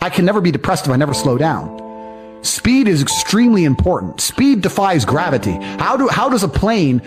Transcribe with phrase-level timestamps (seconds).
[0.00, 1.78] I can never be depressed if I never slow down.
[2.42, 4.20] Speed is extremely important.
[4.20, 5.52] Speed defies gravity.
[5.78, 7.00] How do how does a plane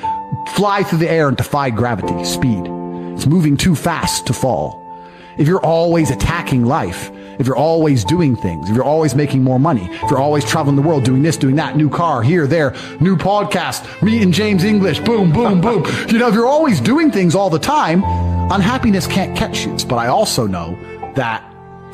[0.56, 2.24] fly through the air and defy gravity?
[2.24, 2.66] Speed.
[3.16, 4.80] It's moving too fast to fall.
[5.40, 7.10] If you're always attacking life,
[7.40, 10.76] if you're always doing things, if you're always making more money, if you're always traveling
[10.76, 15.00] the world doing this, doing that, new car, here, there, new podcast, meeting James English,
[15.00, 15.84] boom, boom, boom.
[16.10, 18.04] You know, if you're always doing things all the time,
[18.52, 19.76] unhappiness can't catch you.
[19.88, 20.78] But I also know
[21.16, 21.44] that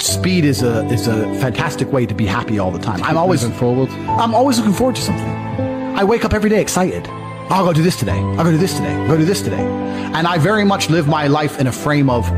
[0.02, 3.02] speed is a is a fantastic way to be happy all the time.
[3.03, 3.90] I'm always Moving forward.
[3.90, 5.29] I'm always looking forward to something.
[5.98, 7.07] I wake up every day excited.
[7.07, 8.20] Oh, I'll go do this today.
[8.20, 8.93] I'll go do this today.
[8.93, 9.62] I'll go do this today.
[10.13, 12.29] And I very much live my life in a frame of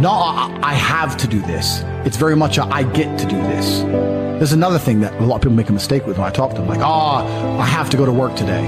[0.00, 1.82] no, I, I have to do this.
[2.04, 3.80] It's very much a I get to do this.
[4.38, 6.50] There's another thing that a lot of people make a mistake with when I talk
[6.50, 6.84] to them, like, oh,
[7.58, 8.66] I have to go to work today.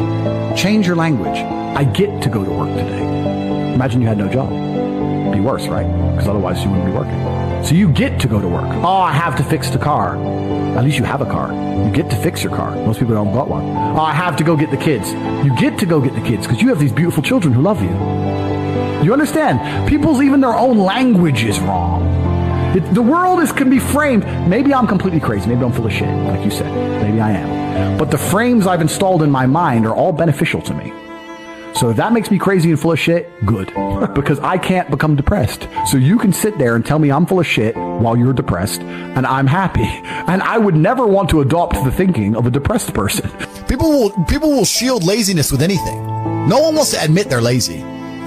[0.57, 1.37] Change your language.
[1.37, 3.75] I get to go to work today.
[3.75, 4.51] Imagine you had no job.
[4.53, 5.87] It'd be worse, right?
[6.13, 7.46] Because otherwise you wouldn't be working.
[7.67, 8.63] So you get to go to work.
[8.85, 10.15] Oh, I have to fix the car.
[10.77, 11.53] At least you have a car.
[11.53, 12.71] You get to fix your car.
[12.71, 13.65] Most people don't got one.
[13.65, 15.11] Oh, I have to go get the kids.
[15.45, 17.83] You get to go get the kids because you have these beautiful children who love
[17.83, 17.91] you.
[19.05, 19.89] You understand?
[19.89, 22.07] People's even their own language is wrong.
[22.77, 24.25] It, the world is can be framed.
[24.49, 25.49] Maybe I'm completely crazy.
[25.49, 26.73] Maybe I'm full of shit, like you said.
[27.03, 27.99] Maybe I am.
[27.99, 30.93] But the frames I've installed in my mind are all beneficial to me.
[31.77, 33.67] So if that makes me crazy and full of shit, good.
[34.15, 35.69] because I can't become depressed.
[35.87, 38.81] So you can sit there and tell me I'm full of shit while you're depressed,
[38.81, 39.85] and I'm happy.
[39.85, 43.31] And I would never want to adopt the thinking of a depressed person.
[43.69, 46.07] People will people will shield laziness with anything.
[46.49, 47.81] No one wants to admit they're lazy.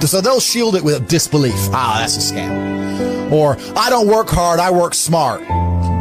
[0.06, 1.54] So they'll shield it with disbelief.
[1.72, 3.32] Ah, that's a scam.
[3.32, 5.40] Or I don't work hard, I work smart.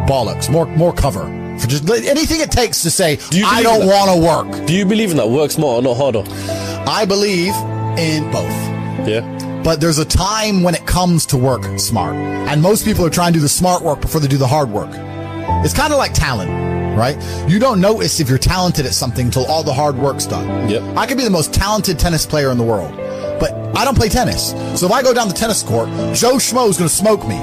[0.07, 0.51] Bollocks.
[0.51, 1.23] More more cover.
[1.57, 4.67] For just anything it takes to say Do you I don't want to work.
[4.67, 5.29] Do you believe in that?
[5.29, 6.68] Work smarter, not harder.
[6.89, 7.53] I believe
[7.99, 9.07] in both.
[9.07, 9.21] Yeah.
[9.63, 12.15] But there's a time when it comes to work smart.
[12.15, 14.71] And most people are trying to do the smart work before they do the hard
[14.71, 14.89] work.
[15.63, 16.49] It's kind of like talent,
[16.97, 17.15] right?
[17.47, 20.67] You don't notice if you're talented at something until all the hard work's done.
[20.67, 20.97] Yep.
[20.97, 22.91] I could be the most talented tennis player in the world,
[23.39, 24.49] but I don't play tennis.
[24.79, 27.37] So if I go down the tennis court, Joe Schmo's going to smoke me.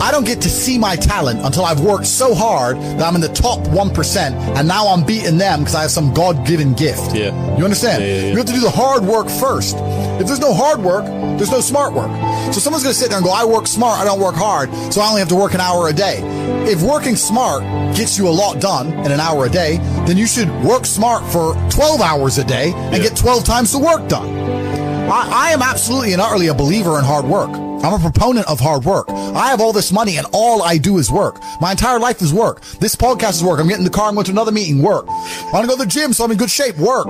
[0.00, 3.20] I don't get to see my talent until I've worked so hard that I'm in
[3.20, 4.16] the top 1%
[4.56, 7.14] and now I'm beating them because I have some God given gift.
[7.14, 7.32] Yeah.
[7.58, 8.02] You understand?
[8.02, 8.30] Yeah, yeah, yeah.
[8.30, 9.76] You have to do the hard work first.
[10.20, 11.04] If there's no hard work,
[11.38, 12.10] there's no smart work.
[12.52, 14.70] So someone's going to sit there and go, I work smart, I don't work hard,
[14.92, 16.20] so I only have to work an hour a day.
[16.70, 17.62] If working smart
[17.96, 21.24] gets you a lot done in an hour a day, then you should work smart
[21.32, 23.02] for 12 hours a day and Yeah.
[23.10, 24.28] get 12 times the work done.
[25.10, 27.50] I, I am absolutely and utterly a believer in hard work.
[27.82, 29.08] I'm a proponent of hard work.
[29.08, 31.40] I have all this money and all I do is work.
[31.60, 32.60] My entire life is work.
[32.80, 33.60] This podcast is work.
[33.60, 34.82] I'm getting in the car and going to another meeting.
[34.82, 35.06] Work.
[35.08, 36.76] I want to go to the gym so I'm in good shape.
[36.76, 37.06] Work.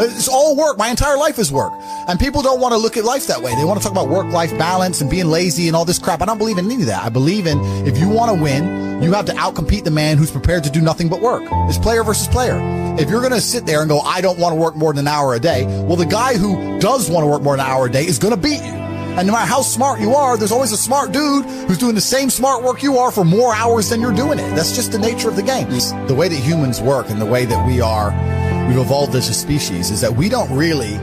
[0.00, 0.78] It's all work.
[0.78, 1.72] My entire life is work.
[2.08, 3.54] And people don't want to look at life that way.
[3.56, 6.22] They want to talk about work-life balance and being lazy and all this crap.
[6.22, 7.02] I don't believe in any of that.
[7.02, 10.30] I believe in if you want to win, you have to outcompete the man who's
[10.30, 11.42] prepared to do nothing but work.
[11.68, 12.58] It's player versus player.
[12.98, 15.06] If you're going to sit there and go, I don't want to work more than
[15.06, 17.72] an hour a day, well, the guy who does want to work more than an
[17.72, 18.81] hour a day is going to beat you.
[19.16, 22.00] And no matter how smart you are, there's always a smart dude who's doing the
[22.00, 24.48] same smart work you are for more hours than you're doing it.
[24.56, 25.68] That's just the nature of the game.
[26.06, 28.10] The way that humans work and the way that we are,
[28.68, 30.94] we've evolved as a species is that we don't really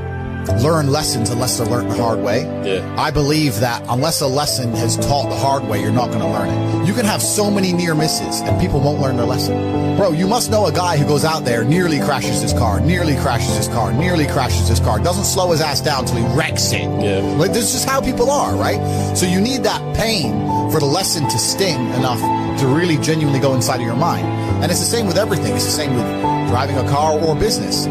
[0.62, 2.44] learn lessons unless they're learned the hard way.
[2.66, 2.96] Yeah.
[2.98, 6.28] I believe that unless a lesson is taught the hard way, you're not going to
[6.28, 6.88] learn it.
[6.88, 9.98] You can have so many near misses and people won't learn their lesson.
[9.98, 13.16] Bro, you must know a guy who goes out there, nearly crashes his car, nearly
[13.18, 16.72] crashes his car, nearly crashes his car, doesn't slow his ass down until he wrecks
[16.72, 16.82] it.
[16.82, 17.20] Yeah.
[17.38, 18.80] Like, this is how people are, right?
[19.16, 20.32] So you need that pain
[20.72, 22.20] for the lesson to sting enough
[22.60, 24.26] to really genuinely go inside of your mind.
[24.62, 25.56] And it's the same with everything.
[25.56, 26.06] It's the same with
[26.50, 27.86] driving a car or business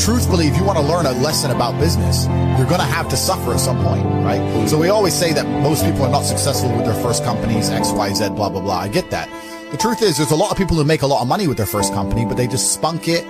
[0.00, 2.26] truthfully, if you want to learn a lesson about business,
[2.56, 4.40] you're going to have to suffer at some point, right?
[4.40, 4.66] Mm-hmm.
[4.66, 7.92] So we always say that most people are not successful with their first companies, X,
[7.92, 8.78] Y, Z, blah, blah, blah.
[8.80, 9.28] I get that.
[9.70, 11.56] The truth is, there's a lot of people who make a lot of money with
[11.56, 13.24] their first company, but they just spunk it,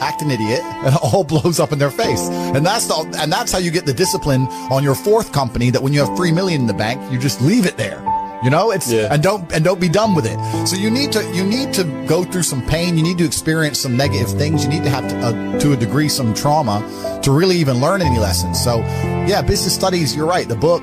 [0.00, 2.20] act an idiot, and it all blows up in their face.
[2.28, 4.42] And that's the, and that's how you get the discipline
[4.72, 7.40] on your fourth company that when you have three million in the bank, you just
[7.42, 8.02] leave it there.
[8.42, 9.08] You know, it's Yeah.
[9.10, 10.38] and don't and don't be done with it.
[10.68, 12.96] So you need to you need to go through some pain.
[12.98, 14.64] You need to experience some negative things.
[14.64, 16.82] You need to have to, uh, to a degree some trauma
[17.22, 18.62] to really even learn any lessons.
[18.62, 18.78] So,
[19.26, 20.14] yeah, business studies.
[20.14, 20.46] You're right.
[20.48, 20.82] The book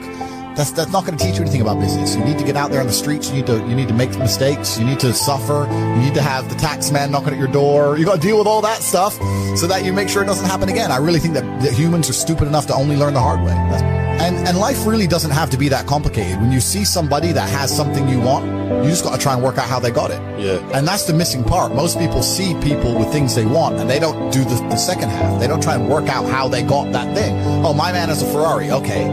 [0.56, 2.14] That's that's not going to teach you anything about business.
[2.16, 3.30] You need to get out there on the streets.
[3.30, 4.78] You need to you need to make mistakes.
[4.78, 5.66] You need to suffer.
[5.96, 7.98] You need to have the tax man knocking at your door.
[7.98, 9.14] You got to deal with all that stuff
[9.56, 10.92] so that you make sure it doesn't happen again.
[10.92, 13.56] I really think that, that humans are stupid enough to only learn the hard way.
[13.72, 13.82] That's,
[14.22, 16.40] and and life really doesn't have to be that complicated.
[16.40, 18.46] When you see somebody that has something you want,
[18.84, 20.22] you just got to try and work out how they got it.
[20.40, 20.78] Yeah.
[20.78, 21.74] And that's the missing part.
[21.76, 25.10] Most people see people with things they want and they don't do the, the second
[25.10, 25.40] half.
[25.40, 27.36] They don't try and work out how they got that thing.
[27.66, 28.72] Oh, my man has a Ferrari.
[28.72, 29.06] Okay.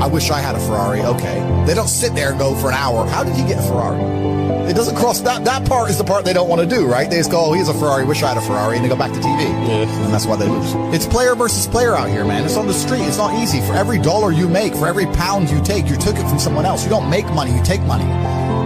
[0.00, 1.02] I wish I had a Ferrari.
[1.02, 1.64] Okay.
[1.66, 3.06] They don't sit there and go for an hour.
[3.06, 4.39] How did you get a Ferrari?
[4.70, 5.44] It doesn't cross that.
[5.44, 7.10] That part is the part they don't want to do, right?
[7.10, 8.04] They just go, oh, he has a Ferrari.
[8.04, 8.76] Wish I had a Ferrari.
[8.76, 9.42] And they go back to TV.
[9.66, 10.04] Yeah.
[10.04, 10.72] And that's why they lose.
[10.94, 12.44] It's player versus player out here, man.
[12.44, 13.00] It's on the street.
[13.00, 13.60] It's not easy.
[13.62, 16.66] For every dollar you make, for every pound you take, you took it from someone
[16.66, 16.84] else.
[16.84, 17.52] You don't make money.
[17.52, 18.04] You take money.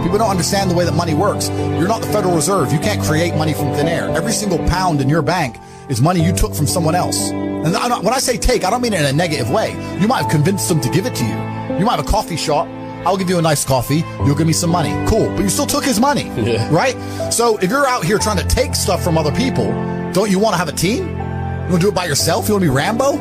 [0.04, 1.48] People don't understand the way that money works.
[1.48, 2.70] You're not the Federal Reserve.
[2.70, 4.10] You can't create money from thin air.
[4.10, 5.56] Every single pound in your bank
[5.88, 7.30] is money you took from someone else.
[7.30, 7.72] And
[8.04, 9.72] when I say take, I don't mean it in a negative way.
[9.98, 11.78] You might have convinced them to give it to you.
[11.78, 12.68] You might have a coffee shop.
[13.06, 14.02] I'll give you a nice coffee.
[14.24, 14.92] You'll give me some money.
[15.08, 15.28] Cool.
[15.34, 16.30] But you still took his money.
[16.44, 16.68] Yeah.
[16.70, 16.96] Right?
[17.32, 19.64] So if you're out here trying to take stuff from other people,
[20.12, 21.08] don't you want to have a team?
[21.08, 22.46] You want to do it by yourself?
[22.48, 23.12] You want to be Rambo?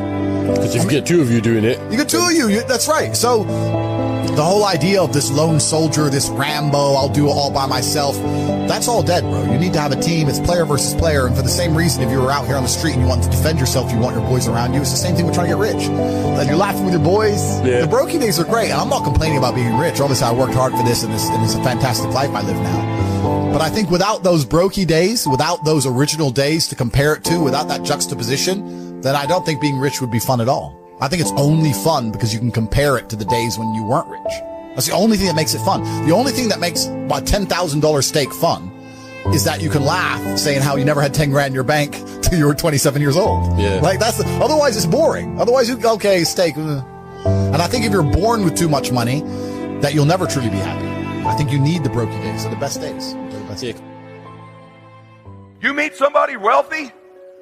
[0.54, 2.50] Because if you get two of you doing it, You get two of you.
[2.50, 2.64] you.
[2.64, 3.16] That's right.
[3.16, 7.66] So the whole idea of this lone soldier, this Rambo, I'll do it all by
[7.66, 8.18] myself,
[8.74, 9.44] that's all dead, bro.
[9.52, 10.28] You need to have a team.
[10.28, 11.28] It's player versus player.
[11.28, 13.08] And for the same reason, if you were out here on the street and you
[13.08, 15.36] want to defend yourself, you want your boys around you, it's the same thing with
[15.36, 15.88] trying to get rich.
[16.38, 17.40] Like you're laughing with your boys.
[17.62, 17.86] Yeah.
[17.86, 18.72] The brokey days are great.
[18.72, 20.00] And I'm not complaining about being rich.
[20.00, 22.58] Obviously, I worked hard for this and, this and it's a fantastic life I live
[22.58, 23.52] now.
[23.54, 27.40] But I think without those brokey days, without those original days to compare it to,
[27.40, 30.76] without that juxtaposition, then I don't think being rich would be fun at all.
[31.00, 33.84] I think it's only fun because you can compare it to the days when you
[33.86, 34.53] weren't rich.
[34.76, 35.84] That's the only thing that makes it fun.
[36.08, 38.72] The only thing that makes a $10,000 steak fun
[39.28, 41.94] is that you can laugh saying how you never had 10 grand in your bank
[42.22, 43.58] till you were 27 years old.
[43.60, 43.80] Yeah.
[43.82, 45.40] Like that's the, otherwise it's boring.
[45.40, 46.58] Otherwise you, okay, steak.
[46.58, 46.84] uh.
[47.26, 49.22] And I think if you're born with too much money,
[49.82, 50.88] that you'll never truly be happy.
[51.26, 52.44] I think you need the brokey days.
[52.44, 53.14] They're the best days.
[53.14, 53.82] They're the best yeah, days.
[55.62, 56.92] You meet somebody wealthy,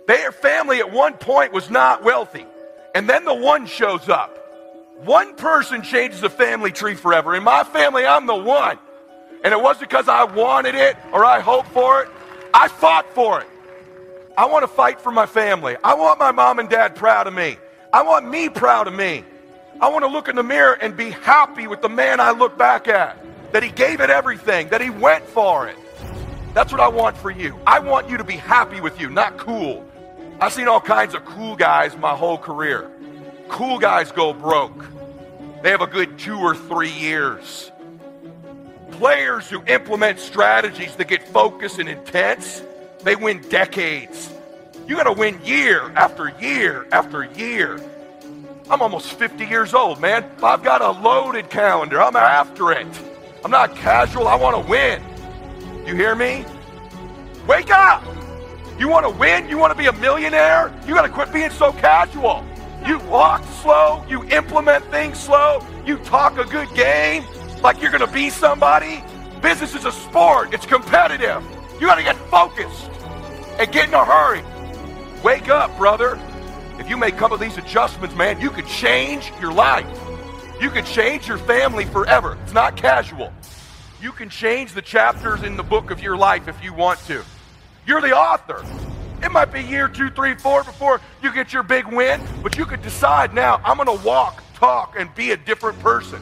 [0.08, 2.46] their family at one point was not wealthy.
[2.94, 4.38] And then the one shows up.
[5.04, 7.34] One person changes the family tree forever.
[7.34, 8.78] In my family, I'm the one.
[9.44, 12.10] And it wasn't because I wanted it or I hoped for it.
[12.54, 13.48] I fought for it.
[14.38, 15.76] I want to fight for my family.
[15.84, 17.58] I want my mom and dad proud of me.
[17.92, 19.26] I want me proud of me.
[19.80, 22.56] I want to look in the mirror and be happy with the man I look
[22.56, 23.18] back at.
[23.54, 25.78] That he gave it everything, that he went for it.
[26.54, 27.60] That's what I want for you.
[27.66, 29.84] I want you to be happy with you, not cool.
[30.40, 32.91] I've seen all kinds of cool guys my whole career.
[33.52, 34.86] Cool guys go broke.
[35.62, 37.70] They have a good two or three years.
[38.92, 42.64] Players who implement strategies that get focused and intense,
[43.04, 44.34] they win decades.
[44.88, 47.82] You got to win year after year after year.
[48.70, 50.24] I'm almost 50 years old, man.
[50.42, 52.02] I've got a loaded calendar.
[52.02, 52.88] I'm after it.
[53.44, 54.30] I'm not casual.
[54.30, 55.04] I want to win.
[55.86, 56.46] You hear me?
[57.48, 58.02] Wake up!
[58.80, 59.50] You want to win?
[59.50, 60.74] You want to be a millionaire?
[60.88, 62.46] You got to quit being so casual.
[62.86, 64.04] You walk slow.
[64.08, 65.66] You implement things slow.
[65.86, 67.26] You talk a good game
[67.62, 69.04] like you're going to be somebody.
[69.42, 70.54] Business is a sport.
[70.54, 71.44] It's competitive.
[71.80, 72.90] You got to get focused
[73.60, 74.44] and get in a hurry.
[75.24, 76.20] Wake up, brother.
[76.80, 79.86] If you make a couple of these adjustments, man, you could change your life.
[80.60, 82.38] You could change your family forever.
[82.44, 83.32] It's not casual.
[84.02, 87.24] You can change the chapters in the book of your life if you want to.
[87.86, 88.64] You're the author.
[89.24, 92.66] It might be year two, three, four before you get your big win, but you
[92.66, 96.22] could decide now, I'm going to walk, talk, and be a different person.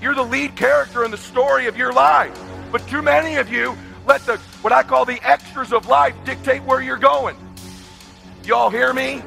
[0.00, 2.38] You're the lead character in the story of your life.
[2.70, 3.76] But too many of you
[4.06, 7.36] let the what I call the extras of life dictate where you're going.
[8.44, 9.22] Y'all hear me?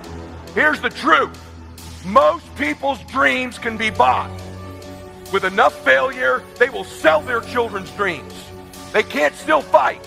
[0.55, 1.37] Here's the truth.
[2.05, 4.31] Most people's dreams can be bought.
[5.31, 8.33] With enough failure, they will sell their children's dreams.
[8.91, 10.05] They can't still fight.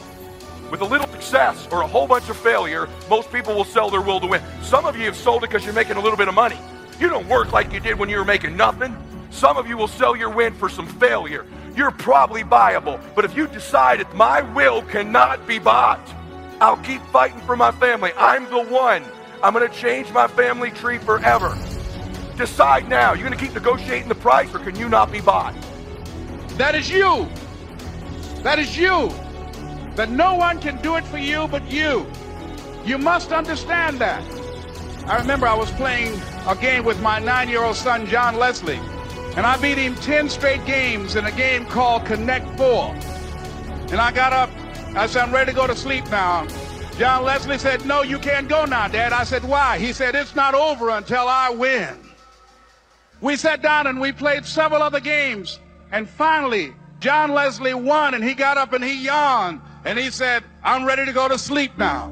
[0.75, 4.01] With a little success or a whole bunch of failure, most people will sell their
[4.01, 4.43] will to win.
[4.61, 6.59] Some of you have sold it because you're making a little bit of money.
[6.99, 8.97] You don't work like you did when you were making nothing.
[9.31, 11.47] Some of you will sell your win for some failure.
[11.77, 16.01] You're probably buyable, but if you decide that my will cannot be bought,
[16.61, 18.11] I'll keep fighting for my family.
[18.19, 19.05] I'm the one.
[19.45, 21.57] I'm going to change my family tree forever.
[22.37, 23.13] Decide now.
[23.13, 25.55] You're going to keep negotiating the price, or can you not be bought?
[26.59, 27.29] That is you.
[28.43, 29.15] That is you.
[29.97, 32.07] That no one can do it for you but you.
[32.85, 34.23] You must understand that.
[35.07, 38.81] I remember I was playing a game with my nine year old son, John Leslie,
[39.37, 42.95] and I beat him 10 straight games in a game called Connect Four.
[43.91, 44.51] And I got up,
[44.97, 46.47] I said, I'm ready to go to sleep now.
[46.99, 49.13] John Leslie said, No, you can't go now, Dad.
[49.13, 49.79] I said, Why?
[49.79, 51.99] He said, It's not over until I win.
[53.21, 55.61] We sat down and we played several other games.
[55.93, 60.45] And finally, John Leslie won and he got up and he yawned and he said,
[60.63, 62.09] I'm ready to go to sleep now.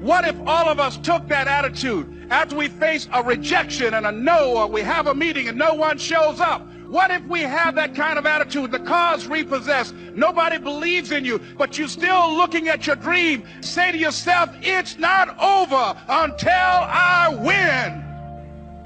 [0.00, 4.12] What if all of us took that attitude after we face a rejection and a
[4.12, 6.66] no, or we have a meeting and no one shows up?
[6.88, 8.70] What if we have that kind of attitude?
[8.70, 9.94] The car's repossessed.
[10.14, 13.44] Nobody believes in you, but you're still looking at your dream.
[13.60, 18.04] Say to yourself, it's not over until I win.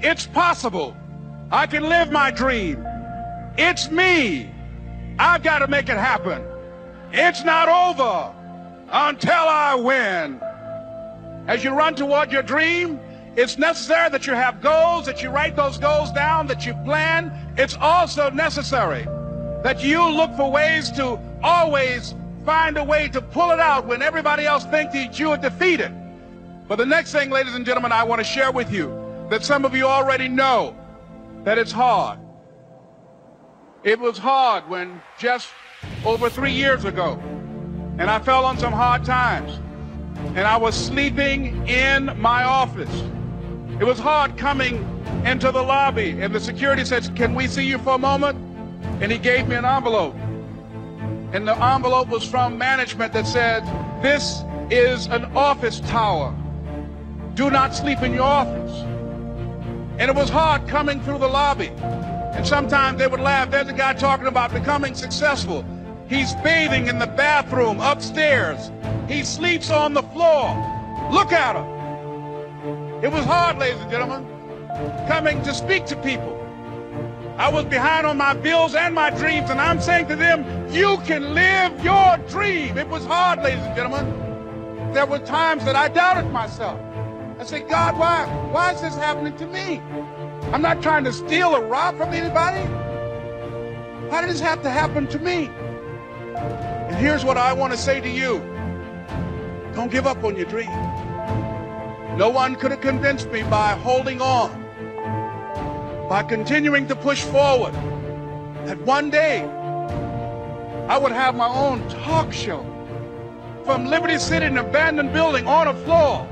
[0.01, 0.95] It's possible.
[1.51, 2.83] I can live my dream.
[3.57, 4.49] It's me.
[5.19, 6.50] I've got to make it happen.
[7.13, 8.33] It's not over
[8.91, 10.39] until I win.
[11.47, 12.99] As you run toward your dream,
[13.35, 17.31] it's necessary that you have goals, that you write those goals down, that you plan.
[17.57, 19.03] It's also necessary
[19.63, 22.15] that you look for ways to always
[22.45, 25.93] find a way to pull it out when everybody else thinks that you are defeated.
[26.67, 28.87] But the next thing, ladies and gentlemen, I want to share with you
[29.29, 30.75] that some of you already know
[31.43, 32.19] that it's hard.
[33.83, 35.47] It was hard when just
[36.05, 37.19] over three years ago,
[37.97, 39.59] and I fell on some hard times,
[40.35, 43.03] and I was sleeping in my office.
[43.79, 44.87] It was hard coming
[45.25, 48.37] into the lobby, and the security said, Can we see you for a moment?
[49.01, 50.15] And he gave me an envelope.
[51.33, 53.63] And the envelope was from management that said,
[54.03, 56.35] This is an office tower.
[57.35, 58.71] Do not sleep in your office.
[59.97, 61.67] And it was hard coming through the lobby.
[61.67, 63.51] And sometimes they would laugh.
[63.51, 65.65] There's a guy talking about becoming successful.
[66.11, 68.69] He's bathing in the bathroom upstairs.
[69.07, 70.49] He sleeps on the floor.
[71.09, 73.01] Look at him.
[73.01, 74.27] It was hard, ladies and gentlemen,
[75.07, 76.37] coming to speak to people.
[77.37, 80.97] I was behind on my bills and my dreams, and I'm saying to them, you
[81.05, 82.77] can live your dream.
[82.77, 84.91] It was hard, ladies and gentlemen.
[84.93, 86.77] There were times that I doubted myself.
[87.39, 89.79] I said, God, why, why is this happening to me?
[90.51, 92.67] I'm not trying to steal or rob from anybody.
[94.09, 95.49] Why did this have to happen to me?
[96.91, 98.39] And here's what I want to say to you.
[99.73, 100.69] Don't give up on your dream.
[102.17, 104.51] No one could have convinced me by holding on,
[106.09, 107.73] by continuing to push forward,
[108.65, 109.43] that one day
[110.89, 112.61] I would have my own talk show
[113.63, 116.27] from Liberty City, an abandoned building on a floor,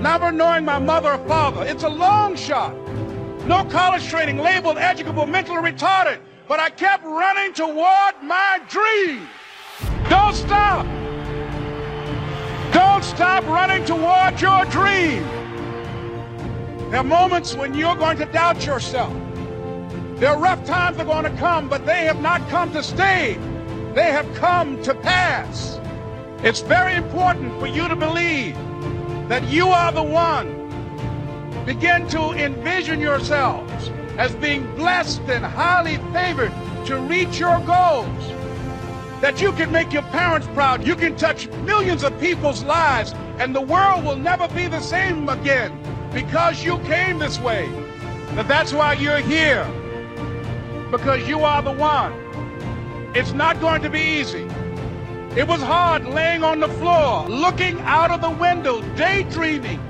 [0.00, 1.64] never knowing my mother or father.
[1.64, 2.74] It's a long shot.
[3.46, 6.18] No college training, labeled educable, mentally retarded.
[6.48, 9.28] But I kept running toward my dream.
[10.08, 10.86] Don't stop.
[12.72, 15.22] Don't stop running toward your dream.
[16.90, 19.12] There are moments when you're going to doubt yourself.
[20.16, 22.82] There are rough times that are going to come, but they have not come to
[22.82, 23.38] stay.
[23.94, 25.80] They have come to pass.
[26.42, 28.56] It's very important for you to believe
[29.28, 30.58] that you are the one.
[31.64, 36.52] Begin to envision yourselves as being blessed and highly favored
[36.86, 38.41] to reach your goals
[39.22, 40.84] that you can make your parents proud.
[40.84, 45.28] You can touch millions of people's lives, and the world will never be the same
[45.28, 45.72] again
[46.12, 47.70] because you came this way.
[48.34, 49.64] But that's why you're here,
[50.90, 52.12] because you are the one.
[53.14, 54.44] It's not going to be easy.
[55.36, 59.80] It was hard laying on the floor, looking out of the window, daydreaming,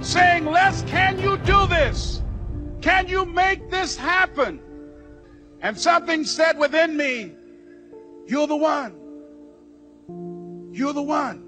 [0.00, 2.22] saying, Les, can you do this?
[2.80, 4.60] Can you make this happen?
[5.60, 7.34] And something said within me,
[8.28, 8.94] you're the one.
[10.72, 11.47] You're the one.